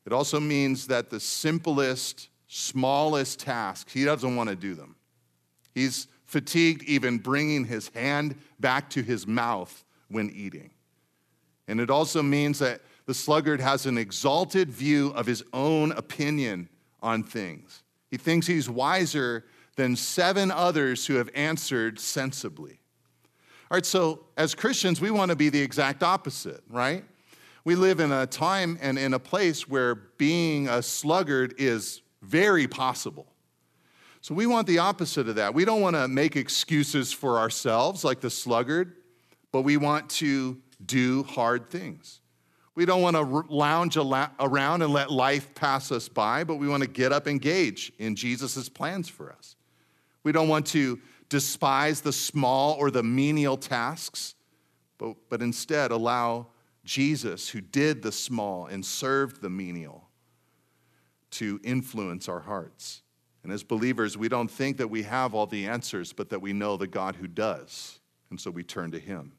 [0.05, 4.95] It also means that the simplest, smallest tasks, he doesn't want to do them.
[5.73, 10.71] He's fatigued even bringing his hand back to his mouth when eating.
[11.67, 16.69] And it also means that the sluggard has an exalted view of his own opinion
[17.01, 17.83] on things.
[18.09, 19.45] He thinks he's wiser
[19.81, 22.79] than seven others who have answered sensibly.
[23.71, 27.03] All right, so as Christians, we want to be the exact opposite, right?
[27.63, 32.67] We live in a time and in a place where being a sluggard is very
[32.67, 33.25] possible.
[34.21, 35.55] So we want the opposite of that.
[35.55, 38.97] We don't want to make excuses for ourselves like the sluggard,
[39.51, 42.19] but we want to do hard things.
[42.75, 46.83] We don't want to lounge around and let life pass us by, but we want
[46.83, 49.55] to get up and engage in Jesus' plans for us.
[50.23, 54.35] We don't want to despise the small or the menial tasks,
[54.97, 56.47] but, but instead allow
[56.83, 60.07] Jesus, who did the small and served the menial,
[61.31, 63.03] to influence our hearts.
[63.43, 66.53] And as believers, we don't think that we have all the answers, but that we
[66.53, 67.99] know the God who does.
[68.29, 69.31] And so we turn to Him.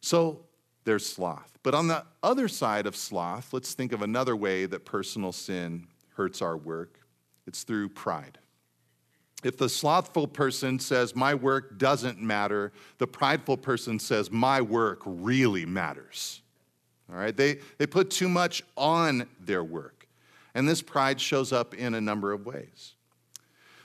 [0.00, 0.46] So
[0.84, 1.58] there's sloth.
[1.62, 5.86] But on the other side of sloth, let's think of another way that personal sin
[6.14, 6.98] hurts our work
[7.46, 8.38] it's through pride.
[9.42, 15.02] If the slothful person says, My work doesn't matter, the prideful person says, My work
[15.04, 16.42] really matters.
[17.10, 17.36] All right?
[17.36, 20.08] They, they put too much on their work.
[20.54, 22.94] And this pride shows up in a number of ways.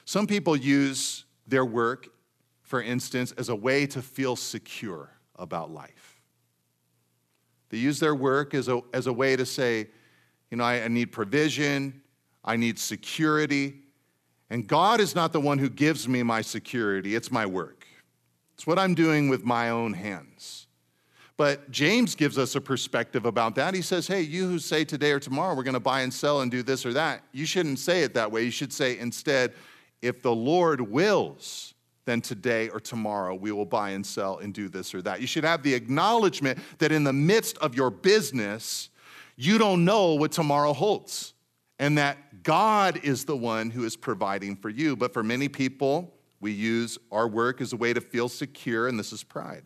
[0.06, 2.10] Some people use their work,
[2.62, 6.22] for instance, as a way to feel secure about life.
[7.70, 9.88] They use their work as a, as a way to say,
[10.52, 12.02] you know, I, I need provision,
[12.43, 13.82] I need security,
[14.49, 17.86] and God is not the one who gives me my security, it's my work.
[18.55, 20.67] It's what I'm doing with my own hands.
[21.36, 23.75] But James gives us a perspective about that.
[23.75, 26.41] He says, Hey, you who say today or tomorrow we're going to buy and sell
[26.41, 28.43] and do this or that, you shouldn't say it that way.
[28.43, 29.53] You should say instead,
[30.01, 34.69] if the Lord wills, then today or tomorrow we will buy and sell and do
[34.69, 35.21] this or that.
[35.21, 38.89] You should have the acknowledgement that in the midst of your business,
[39.36, 41.33] you don't know what tomorrow holds
[41.79, 44.95] and that God is the one who is providing for you.
[44.95, 48.97] But for many people, we use our work as a way to feel secure, and
[48.97, 49.63] this is pride.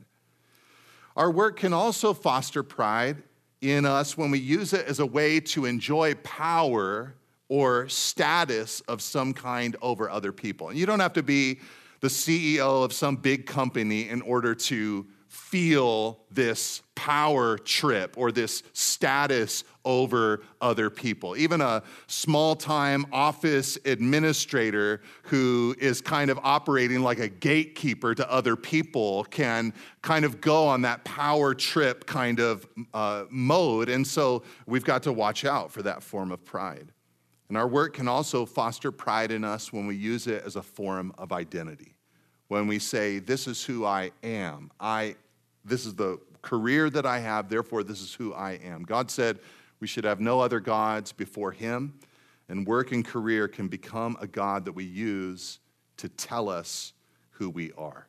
[1.16, 3.24] Our work can also foster pride
[3.60, 7.16] in us when we use it as a way to enjoy power
[7.48, 10.70] or status of some kind over other people.
[10.70, 11.60] And you don't have to be
[12.00, 18.64] the CEO of some big company in order to feel this power trip or this
[18.74, 21.38] status over other people.
[21.38, 28.30] Even a small time office administrator who is kind of operating like a gatekeeper to
[28.30, 33.88] other people can kind of go on that power trip kind of uh, mode.
[33.88, 36.92] And so we've got to watch out for that form of pride.
[37.48, 40.62] And our work can also foster pride in us when we use it as a
[40.62, 41.96] form of identity
[42.52, 44.72] when we say, This is who I am.
[44.78, 45.16] I,
[45.64, 48.84] this is the career that I have, therefore, this is who I am.
[48.84, 49.40] God said
[49.80, 51.94] we should have no other gods before Him,
[52.50, 55.60] and work and career can become a God that we use
[55.96, 56.92] to tell us
[57.30, 58.08] who we are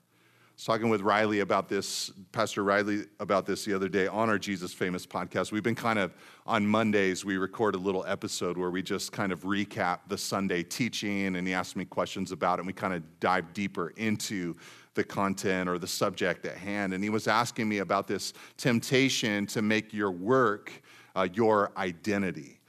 [0.63, 4.39] was talking with Riley about this, Pastor Riley about this the other day on our
[4.39, 5.51] Jesus Famous podcast.
[5.51, 6.15] We've been kind of
[6.47, 10.63] on Mondays, we record a little episode where we just kind of recap the Sunday
[10.63, 14.55] teaching, and he asked me questions about it, and we kind of dive deeper into
[14.95, 16.95] the content or the subject at hand.
[16.95, 20.71] And he was asking me about this temptation to make your work
[21.17, 22.61] uh, your identity.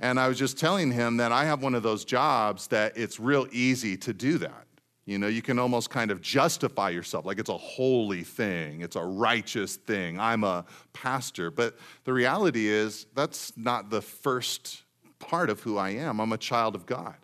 [0.00, 3.18] And I was just telling him that I have one of those jobs that it's
[3.18, 4.67] real easy to do that.
[5.08, 8.94] You know, you can almost kind of justify yourself like it's a holy thing, it's
[8.94, 10.20] a righteous thing.
[10.20, 11.50] I'm a pastor.
[11.50, 14.82] But the reality is, that's not the first
[15.18, 16.20] part of who I am.
[16.20, 17.14] I'm a child of God.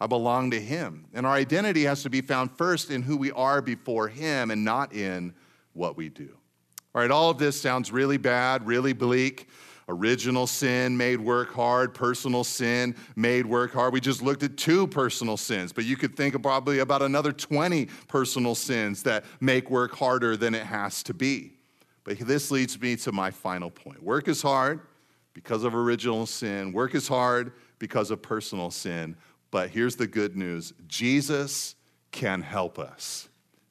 [0.00, 1.08] I belong to Him.
[1.12, 4.64] And our identity has to be found first in who we are before Him and
[4.64, 5.34] not in
[5.74, 6.30] what we do.
[6.94, 9.50] All right, all of this sounds really bad, really bleak.
[9.88, 13.92] Original sin made work hard, personal sin made work hard.
[13.92, 17.32] We just looked at two personal sins, but you could think of probably about another
[17.32, 21.52] 20 personal sins that make work harder than it has to be.
[22.02, 24.02] But this leads me to my final point.
[24.02, 24.80] Work is hard
[25.34, 29.16] because of original sin, work is hard because of personal sin.
[29.52, 31.76] But here's the good news Jesus
[32.10, 33.28] can help us.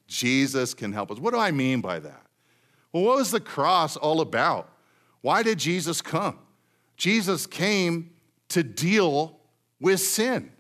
[0.07, 1.20] Jesus can help us.
[1.20, 2.22] What do I mean by that?
[2.93, 4.70] Well, what was the cross all about?
[5.26, 6.38] Why did Jesus come?
[6.97, 8.11] Jesus came
[8.49, 9.39] to deal
[9.80, 10.51] with sin.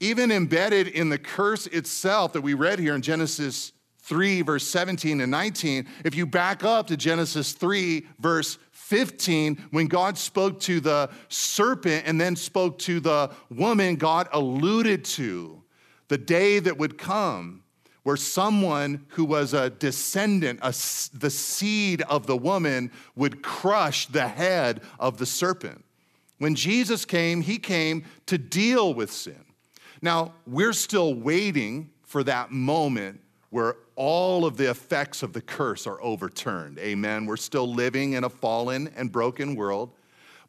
[0.00, 5.20] Even embedded in the curse itself that we read here in Genesis 3, verse 17
[5.20, 10.80] and 19, if you back up to Genesis 3, verse 15, when God spoke to
[10.80, 15.62] the serpent and then spoke to the woman, God alluded to
[16.08, 17.61] the day that would come
[18.02, 20.70] where someone who was a descendant, a,
[21.16, 25.84] the seed of the woman, would crush the head of the serpent.
[26.38, 29.44] When Jesus came, he came to deal with sin.
[30.00, 35.86] Now, we're still waiting for that moment where all of the effects of the curse
[35.86, 36.78] are overturned.
[36.78, 37.26] Amen.
[37.26, 39.90] We're still living in a fallen and broken world.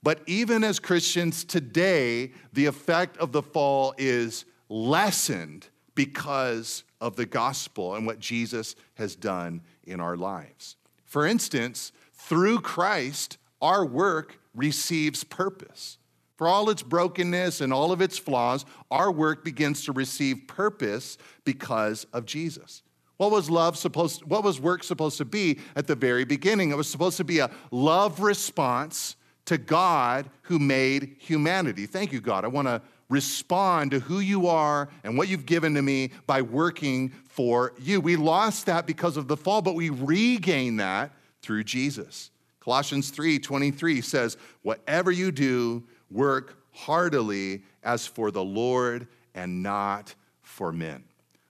[0.02, 7.26] But even as Christians today, the effect of the fall is lessened because of the
[7.26, 10.76] gospel and what Jesus has done in our lives.
[11.06, 15.98] For instance, through Christ, our work receives purpose.
[16.38, 21.18] For all its brokenness and all of its flaws, our work begins to receive purpose
[21.46, 22.82] because of Jesus.
[23.18, 26.72] What was love supposed what was work supposed to be at the very beginning?
[26.72, 29.16] It was supposed to be a love response
[29.46, 31.86] to God who made humanity.
[31.86, 32.44] Thank you God.
[32.44, 32.82] I want to
[33.14, 38.02] respond to who you are and what you've given to me by working for you.
[38.02, 41.12] We lost that because of the fall, but we regain that
[41.42, 42.32] through Jesus.
[42.60, 50.72] Colossians 3:23 says, "Whatever you do, work heartily as for the Lord and not for
[50.72, 51.04] men."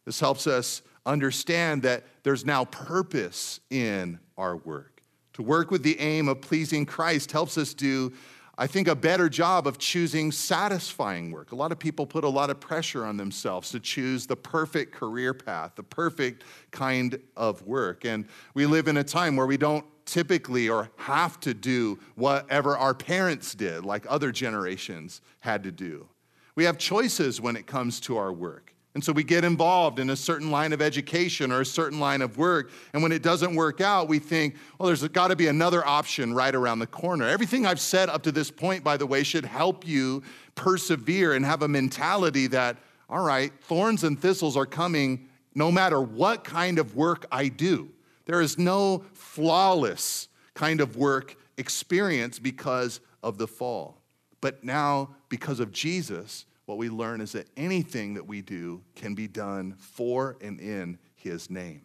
[0.05, 5.01] This helps us understand that there's now purpose in our work.
[5.33, 8.13] To work with the aim of pleasing Christ helps us do
[8.55, 11.53] I think, a better job of choosing satisfying work.
[11.53, 14.93] A lot of people put a lot of pressure on themselves to choose the perfect
[14.93, 18.05] career path, the perfect kind of work.
[18.05, 22.77] And we live in a time where we don't typically or have to do whatever
[22.77, 26.07] our parents did, like other generations had to do.
[26.55, 28.72] We have choices when it comes to our work.
[28.95, 32.21] And so we get involved in a certain line of education or a certain line
[32.21, 32.69] of work.
[32.93, 36.33] And when it doesn't work out, we think, well, there's got to be another option
[36.33, 37.27] right around the corner.
[37.27, 40.21] Everything I've said up to this point, by the way, should help you
[40.53, 42.77] persevere and have a mentality that,
[43.09, 47.89] all right, thorns and thistles are coming no matter what kind of work I do.
[48.25, 54.01] There is no flawless kind of work experience because of the fall.
[54.39, 59.15] But now, because of Jesus, what we learn is that anything that we do can
[59.15, 61.83] be done for and in His name.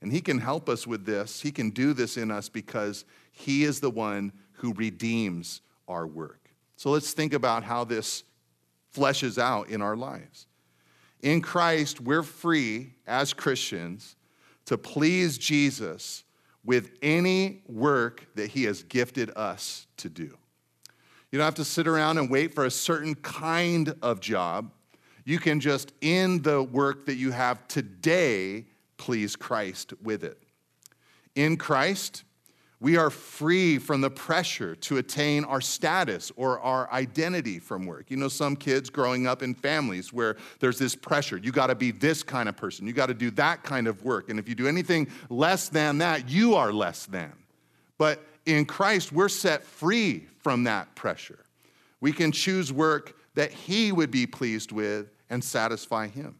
[0.00, 1.40] And He can help us with this.
[1.40, 6.50] He can do this in us because He is the one who redeems our work.
[6.76, 8.22] So let's think about how this
[8.94, 10.46] fleshes out in our lives.
[11.20, 14.16] In Christ, we're free as Christians
[14.66, 16.24] to please Jesus
[16.64, 20.36] with any work that He has gifted us to do.
[21.30, 24.72] You don't have to sit around and wait for a certain kind of job.
[25.24, 28.66] You can just, in the work that you have today,
[28.96, 30.42] please Christ with it.
[31.34, 32.24] In Christ,
[32.80, 38.10] we are free from the pressure to attain our status or our identity from work.
[38.10, 41.36] You know, some kids growing up in families where there's this pressure.
[41.36, 42.86] You got to be this kind of person.
[42.86, 44.30] You got to do that kind of work.
[44.30, 47.32] And if you do anything less than that, you are less than.
[47.98, 51.44] But in Christ, we're set free from that pressure.
[52.00, 56.38] We can choose work that He would be pleased with and satisfy Him.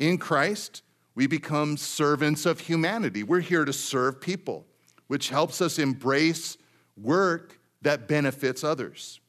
[0.00, 0.82] In Christ,
[1.14, 3.22] we become servants of humanity.
[3.22, 4.66] We're here to serve people,
[5.06, 6.58] which helps us embrace
[6.96, 9.20] work that benefits others.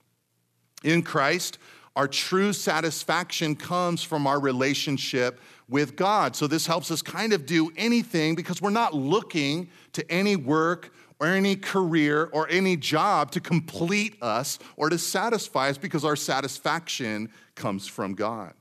[0.84, 1.60] In Christ,
[1.96, 5.40] our true satisfaction comes from our relationship
[5.70, 6.36] with God.
[6.36, 10.92] So, this helps us kind of do anything because we're not looking to any work
[11.24, 16.18] or any career or any job to complete us or to satisfy us because our
[16.18, 18.54] satisfaction comes from God.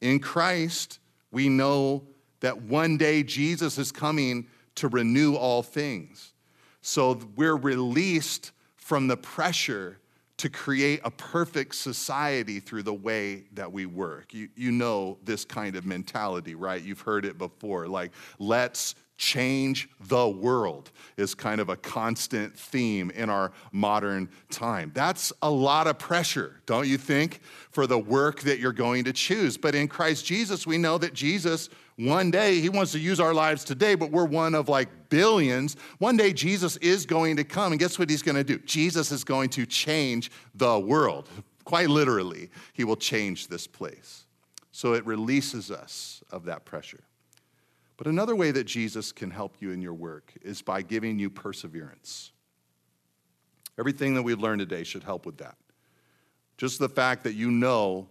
[0.00, 1.00] In Christ,
[1.32, 2.04] we know
[2.40, 6.32] that one day Jesus is coming to renew all things.
[6.80, 9.98] So we're released from the pressure
[10.36, 14.32] to create a perfect society through the way that we work.
[14.32, 16.80] You, you know this kind of mentality, right?
[16.80, 17.88] You've heard it before.
[17.88, 24.90] Like, let's change the world is kind of a constant theme in our modern time.
[24.94, 27.40] That's a lot of pressure, don't you think,
[27.70, 29.58] for the work that you're going to choose.
[29.58, 33.34] But in Christ Jesus, we know that Jesus, one day, he wants to use our
[33.34, 35.76] lives today, but we're one of like billions.
[35.98, 38.58] One day, Jesus is going to come, and guess what he's going to do?
[38.60, 41.28] Jesus is going to change the world.
[41.64, 44.24] Quite literally, he will change this place.
[44.72, 47.00] So it releases us of that pressure.
[48.00, 51.28] But another way that Jesus can help you in your work is by giving you
[51.28, 52.32] perseverance.
[53.78, 55.58] Everything that we've learned today should help with that.
[56.56, 58.08] Just the fact that you know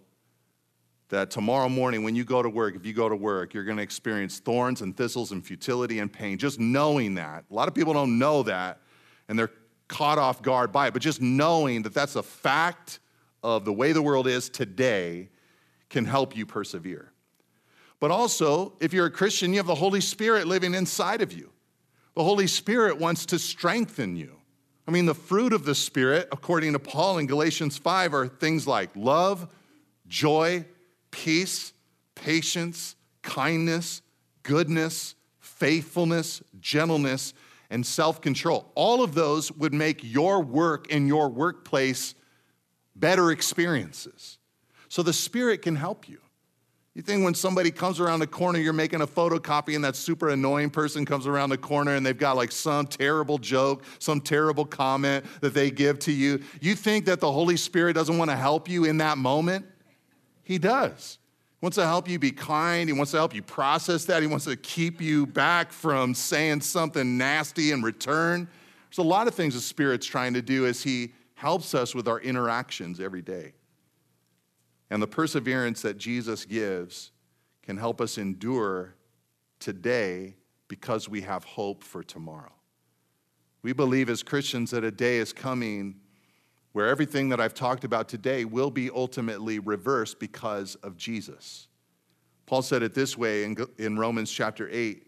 [1.07, 3.77] that tomorrow morning when you go to work, if you go to work, you're going
[3.77, 6.37] to experience thorns and thistles and futility and pain.
[6.37, 7.45] Just knowing that.
[7.49, 8.81] A lot of people don't know that
[9.27, 9.49] and they're
[9.87, 12.99] caught off guard by it, but just knowing that that's a fact
[13.41, 15.29] of the way the world is today
[15.89, 17.09] can help you persevere.
[18.00, 21.52] But also, if you're a Christian, you have the Holy Spirit living inside of you.
[22.16, 24.36] The Holy Spirit wants to strengthen you.
[24.88, 28.66] I mean, the fruit of the Spirit, according to Paul in Galatians 5, are things
[28.66, 29.54] like love,
[30.08, 30.66] joy,
[31.12, 31.74] peace,
[32.16, 34.02] patience, kindness,
[34.43, 37.34] goodness, faithfulness, gentleness,
[37.70, 38.72] and self control.
[38.76, 42.16] All of those would make your work in your workplace
[42.95, 44.38] better experiences.
[44.88, 46.20] So the Spirit can help you.
[47.00, 50.32] You think when somebody comes around the corner, you're making a photocopy, and that super
[50.32, 54.66] annoying person comes around the corner and they've got like some terrible joke, some terrible
[54.66, 56.43] comment that they give to you.
[56.60, 59.66] You think that the Holy Spirit doesn't want to help you in that moment?
[60.43, 61.20] He does.
[61.62, 62.89] He wants to help you be kind.
[62.89, 64.22] He wants to help you process that.
[64.22, 68.45] He wants to keep you back from saying something nasty in return.
[68.89, 72.10] There's a lot of things the Spirit's trying to do as He helps us with
[72.10, 73.54] our interactions every day.
[74.89, 77.11] And the perseverance that Jesus gives
[77.61, 78.95] can help us endure
[79.59, 80.35] today
[80.67, 82.53] because we have hope for tomorrow.
[83.61, 85.99] We believe as Christians that a day is coming
[86.71, 91.67] where everything that I've talked about today will be ultimately reversed because of Jesus.
[92.45, 95.05] Paul said it this way in, Romans chapter 8.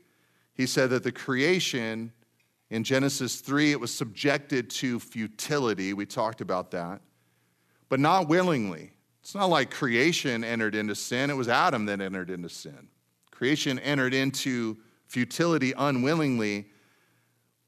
[0.53, 2.11] He said that the creation
[2.69, 5.93] in Genesis 3, it was subjected to futility.
[5.93, 7.01] We talked about that,
[7.89, 8.93] but not willingly.
[9.21, 12.87] It's not like creation entered into sin, it was Adam that entered into sin.
[13.31, 16.67] Creation entered into futility unwillingly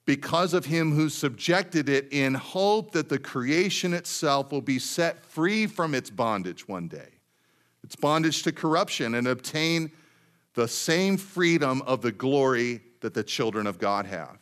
[0.05, 5.23] because of him who subjected it in hope that the creation itself will be set
[5.25, 7.09] free from its bondage one day,
[7.83, 9.91] its bondage to corruption, and obtain
[10.55, 14.37] the same freedom of the glory that the children of God have.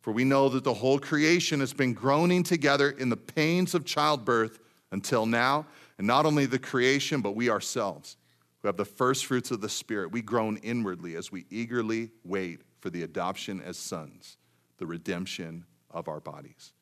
[0.00, 3.84] For we know that the whole creation has been groaning together in the pains of
[3.84, 4.60] childbirth
[4.92, 5.66] until now.
[5.98, 8.16] And not only the creation, but we ourselves,
[8.60, 12.60] who have the first fruits of the Spirit, we groan inwardly as we eagerly wait
[12.80, 14.36] for the adoption as sons,
[14.78, 16.72] the redemption of our bodies.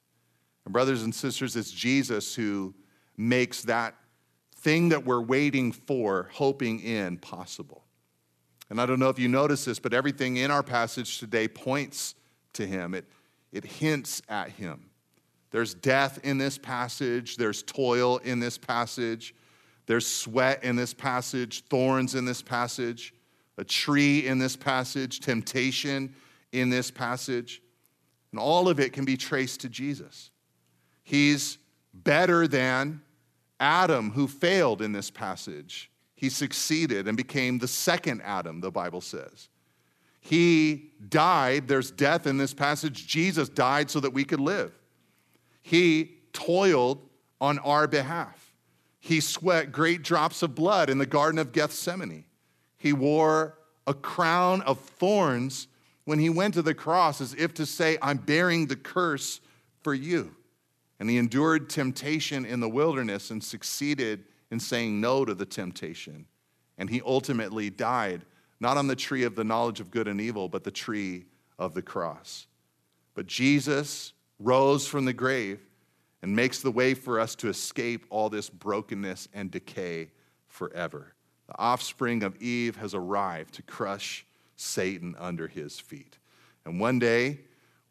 [0.64, 2.74] And, brothers and sisters, it's Jesus who
[3.16, 3.94] makes that
[4.56, 7.84] thing that we're waiting for, hoping in, possible.
[8.70, 12.14] And I don't know if you notice this, but everything in our passage today points
[12.54, 13.04] to him, it,
[13.52, 14.90] it hints at him.
[15.54, 19.36] There's death in this passage, there's toil in this passage,
[19.86, 23.14] there's sweat in this passage, thorns in this passage,
[23.56, 26.12] a tree in this passage, temptation
[26.50, 27.62] in this passage.
[28.32, 30.32] And all of it can be traced to Jesus.
[31.04, 31.58] He's
[31.92, 33.00] better than
[33.60, 35.88] Adam, who failed in this passage.
[36.16, 39.50] He succeeded and became the second Adam, the Bible says.
[40.20, 43.06] He died, there's death in this passage.
[43.06, 44.72] Jesus died so that we could live.
[45.64, 47.00] He toiled
[47.40, 48.52] on our behalf.
[49.00, 52.26] He sweat great drops of blood in the Garden of Gethsemane.
[52.76, 55.68] He wore a crown of thorns
[56.04, 59.40] when he went to the cross, as if to say, I'm bearing the curse
[59.80, 60.36] for you.
[61.00, 66.26] And he endured temptation in the wilderness and succeeded in saying no to the temptation.
[66.76, 68.26] And he ultimately died,
[68.60, 71.24] not on the tree of the knowledge of good and evil, but the tree
[71.58, 72.48] of the cross.
[73.14, 74.13] But Jesus
[74.44, 75.60] rose from the grave
[76.22, 80.10] and makes the way for us to escape all this brokenness and decay
[80.46, 81.14] forever.
[81.48, 84.24] The offspring of Eve has arrived to crush
[84.56, 86.18] Satan under his feet.
[86.64, 87.40] And one day,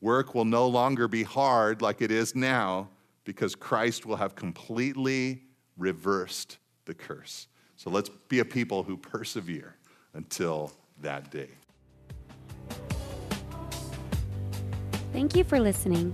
[0.02, 2.90] work will no longer be hard like it is now
[3.24, 5.42] because Christ will have completely
[5.78, 7.48] reversed the curse.
[7.76, 9.76] So let's be a people who persevere
[10.14, 11.50] until that day.
[15.12, 16.14] Thank you for listening.